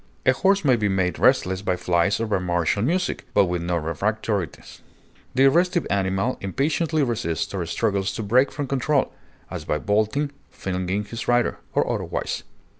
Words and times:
A 0.25 0.31
horse 0.33 0.65
may 0.65 0.75
be 0.75 0.89
made 0.89 1.19
restless 1.19 1.61
by 1.61 1.75
flies 1.75 2.19
or 2.19 2.25
by 2.25 2.39
martial 2.39 2.81
music, 2.81 3.27
but 3.35 3.45
with 3.45 3.61
no 3.61 3.75
refractoriness; 3.79 4.79
the 5.35 5.47
restive 5.47 5.85
animal 5.91 6.39
impatiently 6.41 7.03
resists 7.03 7.53
or 7.53 7.63
struggles 7.67 8.11
to 8.15 8.23
break 8.23 8.51
from 8.51 8.65
control, 8.65 9.13
as 9.51 9.63
by 9.63 9.77
bolting, 9.77 10.31
flinging 10.49 11.05
his 11.05 11.27
rider, 11.27 11.59
or 11.75 11.87
otherwise. 11.87 12.41